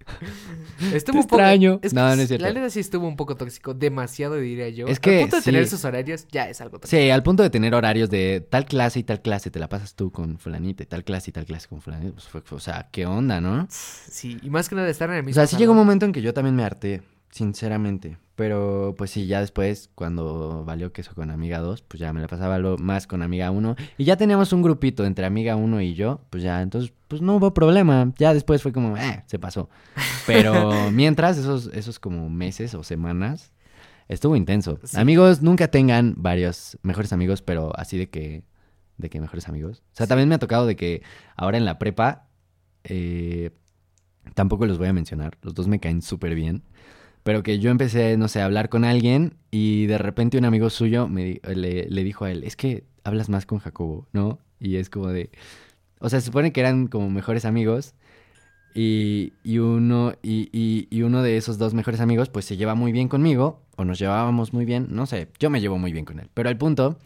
[0.95, 1.37] Estuvo Te un poco...
[1.43, 1.81] extraño.
[1.83, 2.47] Es que No, no es sí, cierto.
[2.47, 3.75] La neta sí estuvo un poco tóxico.
[3.75, 4.87] Demasiado, diría yo.
[4.87, 5.71] Es que Al punto de tener sí.
[5.71, 6.97] sus horarios ya es algo tóxico.
[6.97, 9.95] Sí, al punto de tener horarios de tal clase y tal clase, te la pasas
[9.95, 12.13] tú con fulanita y tal clase y tal clase con fulanita.
[12.13, 13.67] Pues fue- o sea, ¿qué onda, no?
[13.69, 16.07] Sí, y más que nada estar en el O mismo sea, sí llegó un momento
[16.07, 17.03] en que yo también me harté,
[17.37, 18.19] sinceramente.
[18.35, 22.29] Pero pues sí, ya después, cuando valió queso con amiga 2, pues ya me la
[22.29, 23.77] pasaba lo más con amiga 1.
[23.97, 27.37] Y ya teníamos un grupito entre amiga 1 y yo, pues ya, entonces, pues no
[27.37, 28.13] hubo problema.
[28.19, 29.71] Ya después fue como, eh, se pasó.
[30.27, 33.53] Pero mientras, esos, esos como meses o semanas,
[34.09, 34.79] estuvo intenso.
[34.85, 34.99] Sí.
[34.99, 38.45] Amigos, nunca tengan varios mejores amigos, pero así de que,
[38.99, 39.83] de que mejores amigos.
[39.93, 40.09] O sea, Sí.
[40.11, 41.03] también me ha tocado de que
[41.37, 42.29] ahora en la prepa,
[42.85, 43.51] eh,
[44.35, 46.65] tampoco los voy a mencionar, los dos me caen súper bien.
[47.27, 50.71] Pero que yo empecé, no sé, a hablar con alguien y de repente un amigo
[50.71, 54.39] suyo me, le, le dijo a él, es que hablas más con Jacobo, ¿no?
[54.61, 55.31] Y es como de...
[56.01, 57.95] O sea, se supone que eran como mejores amigos
[58.75, 62.75] y, y uno, y, y- y uno de esos dos mejores amigos pues se lleva
[62.75, 66.05] muy bien conmigo o nos llevábamos muy bien, no sé, yo me llevo muy bien
[66.05, 66.29] con él.
[66.35, 66.99] Pero el punto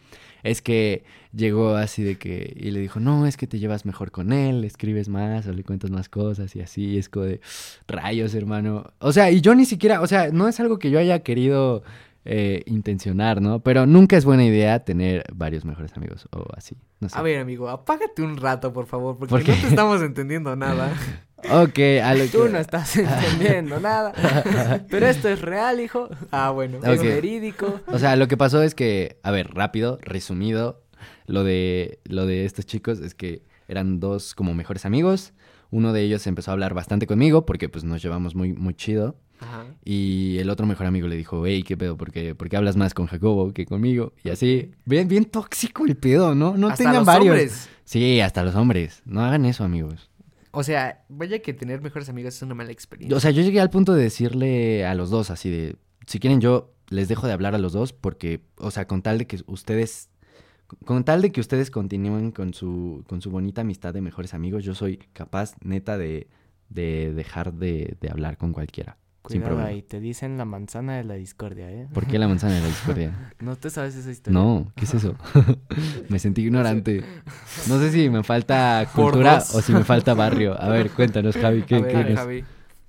[0.43, 4.11] es que llegó así de que y le dijo, no, es que te llevas mejor
[4.11, 7.41] con él, escribes más o le cuentas más cosas y así, y es como de
[7.87, 8.91] rayos, hermano.
[8.99, 11.83] O sea, y yo ni siquiera, o sea, no es algo que yo haya querido
[12.23, 13.61] eh, intencionar, ¿no?
[13.61, 17.17] Pero nunca es buena idea tener varios mejores amigos o así, no sé.
[17.17, 20.93] A ver, amigo, apágate un rato, por favor, porque ¿Por no te estamos entendiendo nada.
[21.49, 24.13] Ok, a lo Tú que- no estás entendiendo nada.
[24.89, 26.09] Pero esto es real, hijo.
[26.31, 26.79] Ah, bueno.
[26.83, 27.79] Es verídico.
[27.87, 30.83] O sea, lo que pasó es que, a ver, rápido, resumido,
[31.25, 35.33] lo de, lo de estos chicos es que eran dos como mejores amigos.
[35.71, 39.15] Uno de ellos empezó a hablar bastante conmigo porque pues nos llevamos muy, muy chido.
[39.39, 39.65] Ajá.
[39.83, 41.97] Y el otro mejor amigo le dijo, hey, ¿qué pedo?
[41.97, 44.13] ¿Por qué, por qué hablas más con Jacobo que conmigo?
[44.23, 46.55] Y así, bien, bien tóxico el pedo, ¿no?
[46.57, 47.33] No Hasta tengan los varios.
[47.33, 47.69] hombres.
[47.85, 49.01] Sí, hasta los hombres.
[49.05, 50.10] No hagan eso, amigos.
[50.51, 53.15] O sea, vaya que tener mejores amigos es una mala experiencia.
[53.15, 56.41] O sea, yo llegué al punto de decirle a los dos así de, si quieren
[56.41, 59.39] yo les dejo de hablar a los dos porque, o sea, con tal de que
[59.47, 60.09] ustedes,
[60.85, 64.63] con tal de que ustedes continúen con su, con su bonita amistad de mejores amigos,
[64.63, 66.27] yo soy capaz, neta, de,
[66.69, 68.97] de dejar de, de hablar con cualquiera.
[69.31, 69.69] Sin Cuidado problema.
[69.75, 71.87] ahí, te dicen la manzana de la discordia, ¿eh?
[71.93, 73.33] ¿Por qué la manzana de la discordia?
[73.39, 74.39] ¿No te sabes esa historia?
[74.39, 75.15] No, ¿qué es eso?
[76.09, 77.03] me sentí ignorante.
[77.67, 80.59] No sé si me falta cultura o si me falta barrio.
[80.61, 82.43] A ver, cuéntanos, Javi, ¿qué, a ver, qué nos- Javi.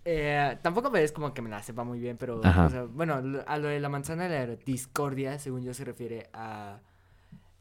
[0.04, 2.66] Eh, tampoco me es como que me la sepa muy bien, pero Ajá.
[2.66, 6.28] o sea, bueno, a lo de la manzana de la discordia, según yo se refiere
[6.32, 6.80] a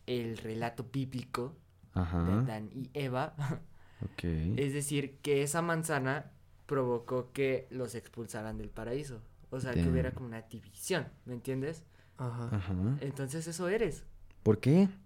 [0.07, 1.55] el relato bíblico
[1.93, 3.33] de Ajá, Adán y Eva,
[4.03, 4.23] ok.
[4.57, 6.31] es decir, que esa manzana
[6.71, 11.83] provocó que los expulsaran del paraíso, o sea, que hubiera como una división, ¿me entiendes?
[12.17, 12.47] Ajá.
[12.49, 12.73] Ajá.
[13.01, 14.05] Entonces eso eres.
[14.41, 14.87] ¿Por qué?
[14.87, 14.97] Porque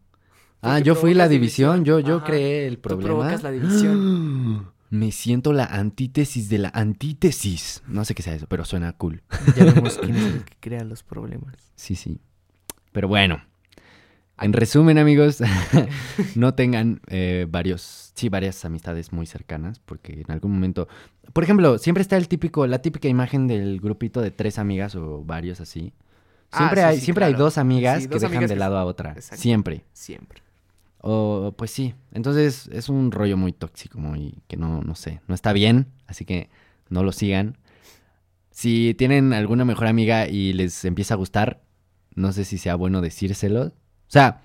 [0.62, 2.26] Ah, yo fui la división, yo, yo Ajá.
[2.28, 3.08] creé el Tú problema.
[3.08, 4.72] provocas la división.
[4.92, 7.82] Me siento la antítesis de la antítesis.
[7.88, 9.24] No sé qué sea eso, pero suena cool.
[9.58, 11.56] Ya vemos quién es el que crea los problemas.
[11.76, 12.20] Sí, sí.
[12.92, 13.42] Pero bueno.
[14.42, 15.42] En resumen, amigos,
[16.36, 20.88] no tengan eh, varios, sí, varias amistades muy cercanas, porque en algún momento,
[21.34, 25.24] por ejemplo, siempre está el típico, la típica imagen del grupito de tres amigas o
[25.24, 25.94] varios así.
[26.52, 28.78] Ah, Siempre sí, hay, sí, siempre hay dos amigas Sí, que dejan de que- lado
[28.78, 29.14] a otra.
[29.14, 29.42] Exacto.
[29.42, 29.84] Siempre.
[29.94, 30.42] Siempre.
[31.00, 31.94] O, pues sí.
[32.14, 36.26] Entonces es un rollo muy tóxico, muy que no, no sé, no está bien, así
[36.26, 36.50] que
[36.90, 37.58] no lo sigan.
[38.52, 41.62] Si tienen alguna mejor amiga y les empieza a gustar,
[42.16, 43.74] no sé si sea bueno decírselo.
[44.08, 44.42] O sea,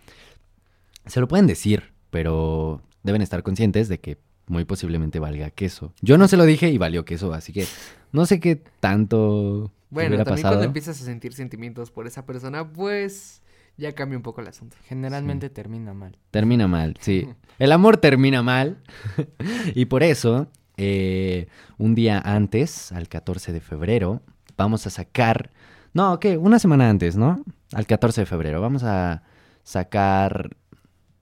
[1.07, 5.94] se lo pueden decir, pero deben estar conscientes de que muy posiblemente valga queso.
[6.01, 7.66] Yo no se lo dije y valió queso, así que
[8.12, 10.55] no sé qué tanto Bueno, hubiera también pasado.
[10.55, 13.42] cuando empiezas a sentir sentimientos por esa persona, pues
[13.77, 14.77] ya cambia un poco el asunto.
[14.87, 16.16] Generalmente termina mal.
[16.31, 17.29] Termina mal, sí.
[17.59, 18.79] El amor termina mal.
[19.75, 21.46] y por eso, eh,
[21.79, 24.23] un día antes, al 14 de febrero,
[24.57, 25.51] vamos a sacar...
[25.92, 26.38] No, ¿qué?
[26.38, 27.44] Una semana antes, ¿no?
[27.73, 28.61] Al 14 de febrero.
[28.61, 29.23] Vamos a
[29.62, 30.57] sacar...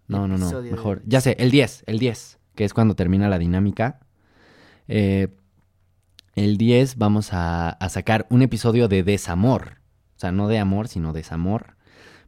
[0.07, 0.63] No, no, no.
[0.63, 1.03] Mejor.
[1.05, 1.85] Ya sé, el 10.
[1.87, 4.01] El 10, que es cuando termina la dinámica.
[4.87, 5.29] Eh,
[6.35, 9.79] el 10 vamos a, a sacar un episodio de desamor.
[10.17, 11.77] O sea, no de amor, sino desamor.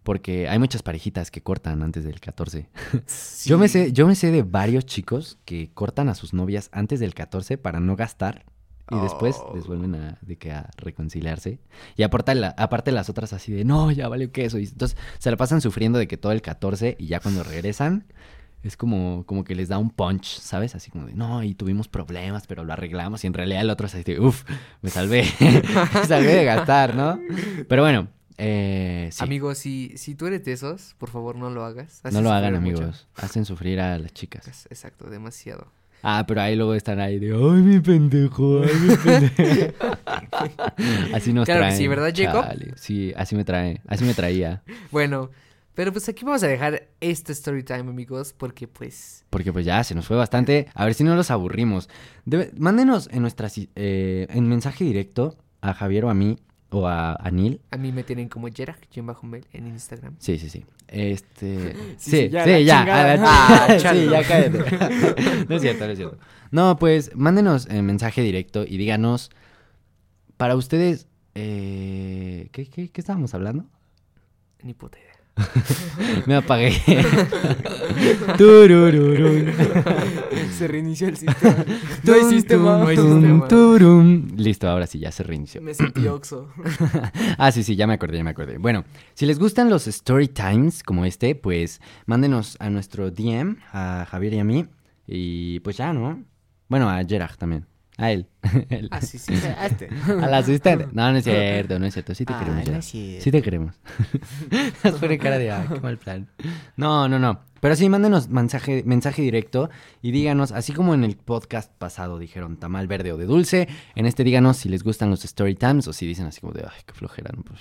[0.03, 2.69] Porque hay muchas parejitas que cortan antes del 14.
[3.45, 7.01] Yo me sé, yo me sé de varios chicos que cortan a sus novias antes
[7.01, 8.45] del 14 para no gastar
[8.91, 9.53] y después Oh.
[9.55, 11.59] les vuelven a, de que a reconciliarse.
[11.97, 14.59] Y aparte, la- aparte las otras así de, no, ya valió queso.
[14.59, 18.05] Y entonces se la pasan sufriendo de que todo el 14 y ya cuando regresan
[18.63, 20.75] es como, como que les da un punch, ¿sabes?
[20.75, 23.25] Así como de, no, y tuvimos problemas, pero lo arreglamos.
[23.25, 24.45] Y en realidad el otro es así de, uff,
[24.83, 25.25] me salvé,
[25.95, 27.19] me salvé de gastar, ¿no?
[27.69, 29.23] Pero bueno, eh, sí.
[29.25, 32.01] Amigo, si, si tú eres de esos, por favor no lo hagas.
[32.13, 32.79] No lo hagan, mucho.
[32.83, 33.07] amigos.
[33.17, 34.47] Hacen sufrir a las chicas.
[34.71, 35.69] Exacto, demasiado.
[36.03, 39.75] Ah, pero ahí luego están ahí de, ay, mi pendejo, ay, mi pendejo.
[41.15, 41.77] así nos Claro traen.
[41.77, 42.45] sí, ¿verdad, Jacob?
[42.45, 42.73] chale.
[42.77, 44.63] Sí, así me trae, así me traía.
[44.91, 45.31] Bueno,
[45.75, 49.25] pero pues aquí vamos a dejar este story time, amigos, porque pues...
[49.31, 50.67] Porque pues ya se nos fue bastante.
[50.75, 51.89] A ver si no los aburrimos.
[52.25, 56.37] Debe- mándenos en nuestra eh, en mensaje directo a Javier o a mí
[56.71, 57.61] o a Anil.
[57.71, 60.15] A mí me tienen como Jerak-Mel en Instagram.
[60.19, 60.65] Sí, sí, sí.
[60.89, 61.75] Este.
[61.75, 62.85] Sí, Sí, sí, sí, ya, ya.
[62.85, 63.01] la chingada.
[63.01, 65.47] a ver, Ah, sí, ya cállate.
[65.49, 66.19] no es cierto, no es cierto.
[66.51, 69.31] No, pues mándenos en mensaje directo y díganos.
[70.37, 71.07] Para ustedes.
[71.35, 73.67] Eh, ¿qué, qué, ¿Qué estábamos hablando?
[74.63, 75.11] Ni puta idea.
[76.27, 76.73] Me apagué.
[80.57, 81.65] Se reinició el sistema.
[82.03, 82.79] no hay sistema.
[82.79, 83.49] no hay sistema.
[84.37, 85.63] Listo, ahora sí, ya se reinició.
[85.63, 86.49] Me sentí oxo.
[87.39, 88.59] Ah, sí, sí, ya me acordé, ya me acordé.
[88.59, 94.07] Bueno, si les gustan los story times como este, pues mándenos a nuestro DM, a
[94.09, 94.67] Javier y a mí.
[95.07, 96.23] Y pues ya, ¿no?
[96.69, 97.70] Bueno, a Gerard también.
[98.01, 98.27] A él.
[98.71, 98.89] Él.
[98.91, 99.35] Ah, sí, sí.
[99.35, 99.89] A este.
[100.09, 100.89] Al asistente.
[100.93, 102.15] No, no es cierto, no es cierto.
[102.15, 103.23] Sí te Ah, queremos, no cierto.
[103.25, 103.75] Sí te queremos.
[105.01, 106.27] Pone cara de, ah, qué mal plan.
[106.77, 107.41] No, no, no.
[107.61, 109.71] Pero sí, mándenos mensaje, mensaje directo
[110.03, 114.07] y díganos, así como en el podcast pasado dijeron tamal verde o de dulce, en
[114.07, 116.81] este díganos si les gustan los story times o si dicen así como de, ay,
[116.87, 117.43] qué flojera, ¿no?
[117.43, 117.61] Pues,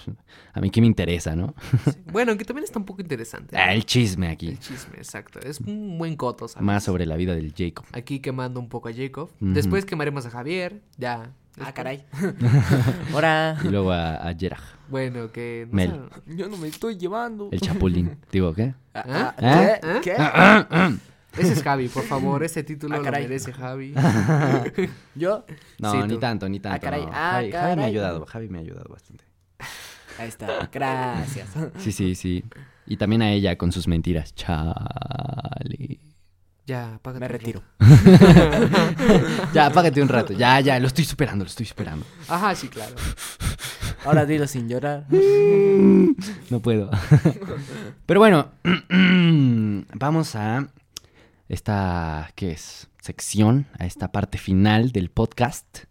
[0.54, 1.54] a mí qué me interesa, ¿no?
[2.12, 3.58] Bueno, que también está un poco interesante.
[3.58, 4.48] Ah, el chisme aquí.
[4.48, 5.40] El chisme, exacto.
[5.40, 6.66] Es un buen coto, ¿sabes?
[6.66, 7.86] Más sobre la vida del Jacob.
[7.94, 9.30] Aquí quemando un poco a Jacob.
[9.40, 10.82] Después quemaremos a Javier.
[10.98, 11.34] Ya.
[11.60, 12.06] Ah, caray.
[13.14, 13.58] Ahora.
[13.64, 15.68] Y luego a, a Yeraj, Bueno, que...
[15.70, 16.02] no Mel.
[16.28, 17.50] Yo no me estoy llevando.
[17.52, 18.18] el chapulín.
[18.32, 18.74] Digo, ¿qué?
[18.94, 19.80] Ah, ¿Eh?
[20.04, 20.12] ¿Qué?
[20.18, 20.20] ¿Eh?
[21.34, 21.42] ¿Qué?
[21.42, 22.44] Ese es Javi, por favor.
[22.44, 23.24] Ese título Ah, lo caray.
[23.24, 23.94] merece Javi.
[25.16, 25.46] ¿Yo?
[25.78, 26.82] No, Sí, ni tanto, ni tanto.
[26.82, 27.12] caray, no.
[27.14, 27.86] ah, Javi, Javi me ha caray.
[27.86, 29.24] ayudado, Javi me ha ayudado bastante.
[30.18, 30.70] Ahí está.
[30.72, 31.48] Gracias.
[31.78, 32.44] Sí, sí, sí.
[32.88, 34.34] Y también a ella con sus mentiras.
[34.34, 36.00] Chale.
[36.66, 37.20] Ya, apágate.
[37.22, 37.62] Me retiro.
[39.54, 40.34] Ya, apágate un rato.
[40.34, 42.06] Ya, ya, lo estoy superando, lo estoy superando.
[42.28, 42.96] Ajá, sí, claro.
[44.06, 45.06] Ahora dilo sin llorar.
[46.50, 46.90] No puedo.
[48.06, 48.50] Pero bueno,
[49.94, 50.68] vamos a
[51.48, 52.90] esta, ¿qué es?
[53.02, 55.86] Sección, a esta parte final del podcast.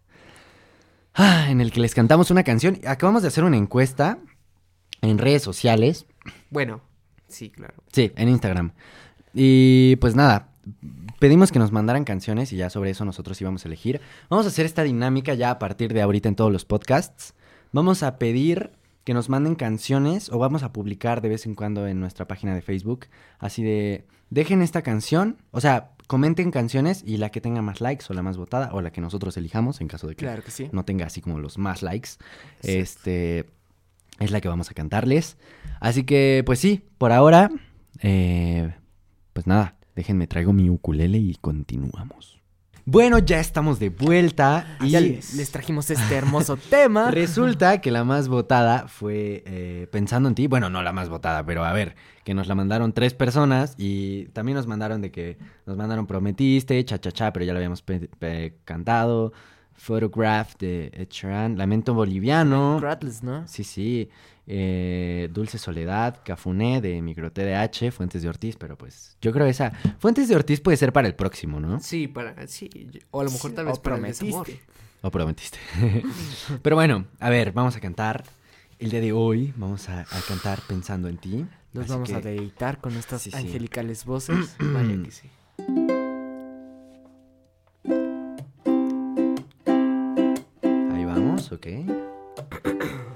[1.15, 2.79] ah, en el que les cantamos una canción.
[2.85, 4.19] Acabamos de hacer una encuesta
[5.01, 6.05] en redes sociales.
[6.51, 6.81] Bueno,
[7.27, 7.73] sí, claro.
[7.91, 8.73] Sí, en Instagram.
[9.33, 10.49] Y pues nada,
[11.19, 14.01] pedimos que nos mandaran canciones y ya sobre eso nosotros íbamos a elegir.
[14.29, 17.33] Vamos a hacer esta dinámica ya a partir de ahorita en todos los podcasts.
[17.71, 18.71] Vamos a pedir
[19.03, 22.53] que nos manden canciones o vamos a publicar de vez en cuando en nuestra página
[22.53, 23.07] de Facebook.
[23.39, 28.05] Así de, dejen esta canción, o sea, comenten canciones y la que tenga más likes
[28.09, 30.51] o la más votada o la que nosotros elijamos en caso de que Claro que
[30.51, 30.69] sí.
[30.71, 32.11] no tenga así como los más likes.
[32.63, 33.45] Este
[34.19, 35.37] es la que vamos a cantarles.
[35.79, 37.49] Así que, pues sí, por ahora,
[38.01, 38.73] eh,
[39.33, 42.38] pues nada, déjenme traigo mi ukulele y continuamos.
[42.91, 47.11] Bueno, ya estamos de vuelta y Ya les, trajimos este hermoso tema.
[47.11, 50.47] resulta que la más votada fue eh, Pensando en ti.
[50.47, 54.25] Bueno, no la más votada, pero a ver, que nos la mandaron tres personas y
[54.29, 57.83] también nos mandaron de que nos mandaron Prometiste, Cha Cha Cha, pero ya lo habíamos
[58.65, 59.33] cantado.
[59.75, 62.79] Photograph de Ed Sheeran, Lamento Boliviano.
[62.79, 63.47] Rattles, ¿no?
[63.47, 64.09] Sí, sí.
[64.51, 69.71] Eh, Dulce Soledad, Cafuné de Micro TDH, Fuentes de Ortiz, pero pues yo creo esa.
[69.99, 71.79] Fuentes de Ortiz puede ser para el próximo, ¿no?
[71.79, 72.47] Sí, para...
[72.47, 72.67] Sí,
[73.11, 74.25] o a lo mejor Sí, tal o vez para el prometiste.
[74.25, 74.47] desamor.
[75.03, 75.59] O prometiste.
[76.63, 78.23] pero bueno, a ver, vamos a cantar.
[78.79, 81.45] El día de hoy vamos a, a cantar pensando en ti.
[81.73, 83.37] Nos Así vamos a deleitar con estas Sí, sí.
[83.37, 84.55] angelicales voces.
[84.59, 85.29] Vaya que sí.
[90.93, 91.67] Ahí vamos, ok.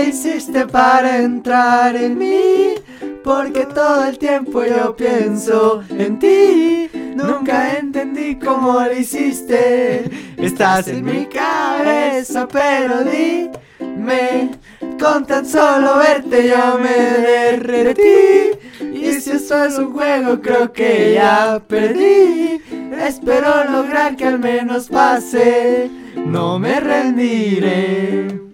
[0.00, 2.74] le hiciste para entrar en mí,
[3.22, 6.90] porque todo el tiempo yo pienso en ti.
[7.14, 10.10] Nunca entendí cómo lo hiciste.
[10.36, 14.50] Estás en mi cabeza, pero dime,
[14.98, 18.58] con tan solo verte yo me derretí.
[18.92, 22.60] Y si esto es un juego, creo que ya perdí.
[22.98, 28.49] Espero lograr que al menos pase, no me rendiré.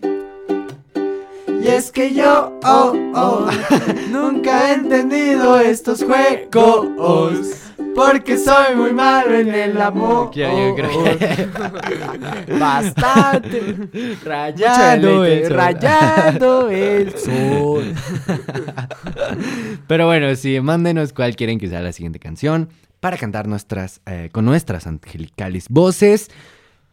[1.67, 3.51] Y es que yo, oh, oh,
[4.11, 7.65] nunca he entendido estos juegos.
[7.93, 10.31] Porque soy muy malo en el amor.
[12.61, 13.89] Bastante.
[14.25, 15.57] Rayado el sol.
[15.57, 17.95] Rayado el sol.
[19.89, 22.69] Pero bueno, sí, mándenos cuál quieren que sea la siguiente canción
[23.01, 26.31] para cantar nuestras, eh, con nuestras angelicales voces.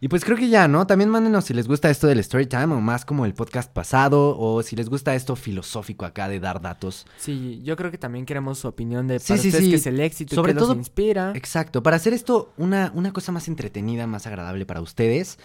[0.03, 0.85] Y pues creo que ya, ¿no?
[0.85, 4.37] También mándenos si les gusta esto del story time o más como el podcast pasado
[4.37, 7.05] o si les gusta esto filosófico acá de dar datos.
[7.15, 9.69] Sí, yo creo que también queremos su opinión de Sí, para sí, ustedes sí.
[9.71, 11.31] qué es el éxito, Sobre y qué los todo- inspira.
[11.35, 15.39] Exacto, para hacer esto una, una cosa más entretenida, más agradable para ustedes.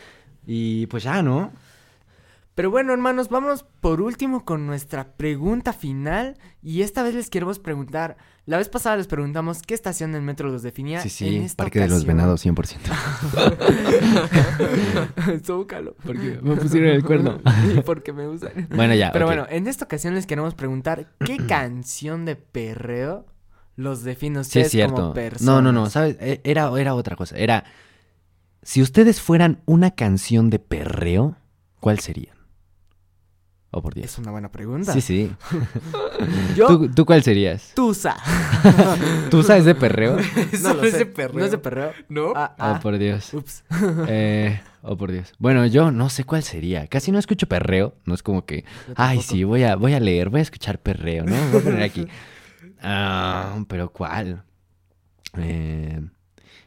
[0.45, 1.53] Y pues ya, ¿no?
[2.57, 6.37] Pero bueno, hermanos, vamos por último con nuestra pregunta final.
[6.63, 8.17] Y esta vez les queremos preguntar.
[8.49, 11.03] La vez pasada les preguntamos qué estación del metro los definía.
[11.03, 12.79] Sí, En sí, esta Parque de los Venados 100%.
[15.45, 15.95] Zócalo.
[16.03, 17.41] Porque me pusieron el cuerno.
[17.77, 18.67] Y porque me usan.
[18.75, 19.13] Bueno, ya.
[19.13, 23.27] Pero bueno, en esta ocasión les queremos preguntar qué canción de perreo
[23.77, 24.95] los define a Sí, ustedes es cierto.
[24.95, 25.43] como personas.
[25.43, 26.17] No, no, no, ¿sabes?
[26.19, 27.37] E- Era, era otra cosa.
[27.37, 27.65] Era,
[28.63, 31.37] si ustedes fueran una canción de perreo,
[31.81, 32.35] ¿cuál serían?
[33.71, 34.07] Oh, por Dios.
[34.07, 34.93] Es una buena pregunta.
[34.95, 35.31] Sí, sí.
[36.57, 37.73] Yo, ¿Tú, tú cuál serías?
[37.75, 38.17] Tusa.
[39.31, 40.17] ¿Tú sabes de perreo?
[40.63, 40.99] No lo es sé.
[41.01, 41.39] de perreo.
[41.39, 41.93] No es de perreo.
[42.09, 42.33] ¿No?
[42.35, 43.35] Ah, Oh, por Dios.
[43.35, 43.65] Ups.
[44.09, 45.33] Eh, oh, por Dios.
[45.39, 46.87] Bueno, yo no sé cuál sería.
[46.87, 47.95] Casi no escucho perreo.
[48.07, 48.65] No es como que,
[48.97, 51.37] ay, sí, voy a, voy a leer, voy a escuchar perreo, ¿no?
[51.53, 52.07] Voy a poner aquí.
[52.81, 54.45] Ah, pero ¿cuál?
[55.37, 56.01] Eh,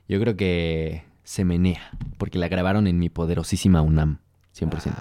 [0.07, 1.81] Yo creo que se menea,
[2.17, 4.19] porque la grabaron en mi poderosísima UNAM,
[4.57, 4.93] 100%.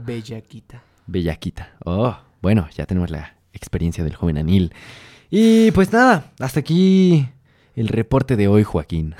[0.04, 0.82] Bellaquita.
[1.06, 1.70] Bellaquita.
[1.84, 4.72] Oh, bueno, ya tenemos la experiencia del joven Anil.
[5.30, 7.28] Y pues nada, hasta aquí
[7.74, 9.14] el reporte de hoy, Joaquín.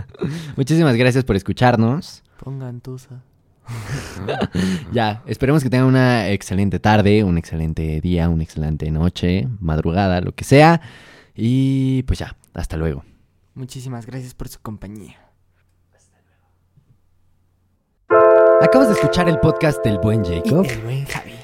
[0.56, 2.22] Muchísimas gracias por escucharnos.
[2.42, 3.22] Pongan tusa.
[4.92, 10.34] Ya, esperemos que tengan una excelente tarde, un excelente día, una excelente noche, madrugada, lo
[10.34, 10.80] que sea.
[11.34, 13.04] Y pues ya, hasta luego.
[13.54, 15.16] Muchísimas gracias por su compañía.
[18.62, 20.64] Acabas de escuchar el podcast del buen Jacob.
[20.68, 21.34] el buen Javi.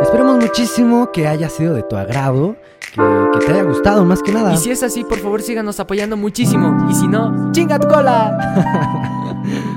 [0.00, 3.02] Esperemos muchísimo que haya sido de tu agrado, que,
[3.32, 4.54] que te haya gustado más que nada.
[4.54, 6.86] Y si es así, por favor síganos apoyando muchísimo.
[6.90, 9.42] Y si no, chinga tu cola.